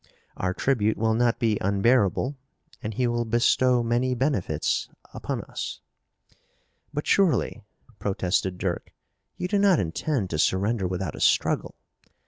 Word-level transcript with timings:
Our 0.35 0.55
tribute 0.55 0.97
will 0.97 1.13
not 1.13 1.37
be 1.37 1.59
unbearable, 1.61 2.35
and 2.81 2.95
he 2.95 3.05
will 3.05 3.23
bestow 3.23 3.83
many 3.83 4.15
benefits 4.15 4.89
upon 5.13 5.43
us." 5.43 5.79
"But 6.91 7.05
surely," 7.05 7.61
protested 7.99 8.57
Dirk, 8.57 8.93
"you 9.37 9.47
do 9.47 9.59
not 9.59 9.79
intend 9.79 10.31
to 10.31 10.39
surrender 10.39 10.87
without 10.87 11.13
a 11.13 11.19
struggle! 11.21 11.75